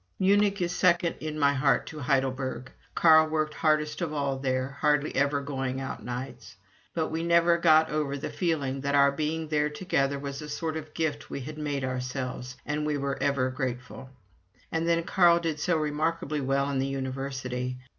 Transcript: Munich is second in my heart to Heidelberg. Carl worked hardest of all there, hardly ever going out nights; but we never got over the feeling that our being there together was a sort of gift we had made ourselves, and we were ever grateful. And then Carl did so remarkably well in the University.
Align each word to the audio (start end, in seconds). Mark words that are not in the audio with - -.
Munich 0.17 0.59
is 0.63 0.71
second 0.75 1.17
in 1.19 1.37
my 1.37 1.53
heart 1.53 1.85
to 1.85 1.99
Heidelberg. 1.99 2.71
Carl 2.95 3.27
worked 3.29 3.53
hardest 3.53 4.01
of 4.01 4.11
all 4.11 4.39
there, 4.39 4.75
hardly 4.81 5.15
ever 5.15 5.41
going 5.41 5.79
out 5.79 6.03
nights; 6.03 6.55
but 6.95 7.09
we 7.09 7.21
never 7.21 7.59
got 7.59 7.91
over 7.91 8.17
the 8.17 8.31
feeling 8.31 8.81
that 8.81 8.95
our 8.95 9.11
being 9.11 9.49
there 9.49 9.69
together 9.69 10.17
was 10.17 10.41
a 10.41 10.49
sort 10.49 10.75
of 10.75 10.95
gift 10.95 11.29
we 11.29 11.41
had 11.41 11.59
made 11.59 11.83
ourselves, 11.83 12.55
and 12.65 12.83
we 12.83 12.97
were 12.97 13.21
ever 13.21 13.51
grateful. 13.51 14.09
And 14.71 14.87
then 14.87 15.03
Carl 15.03 15.37
did 15.39 15.59
so 15.59 15.77
remarkably 15.77 16.41
well 16.41 16.67
in 16.71 16.79
the 16.79 16.87
University. 16.87 17.77